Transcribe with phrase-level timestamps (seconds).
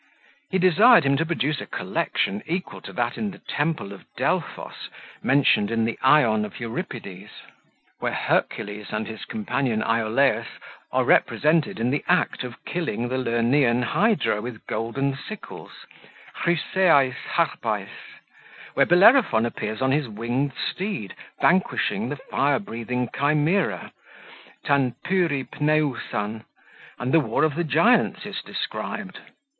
[0.49, 4.89] He desired him to produce a collection equal to that in the temple of Delphos,
[5.21, 7.29] mentioned in the "Ion" of Euripides;
[7.99, 10.47] where Hercules and his companion Iolaus,
[10.91, 15.85] are represented in the act of killing the Lernaean hydra with golden sickles,
[16.33, 17.89] kruseais harpais,
[18.73, 23.91] where Bellerophon appears on his winged steed, vanquishing the fire breathing chimera,
[24.65, 26.43] tan puripneousan;
[26.97, 29.19] and the war of the giants is described.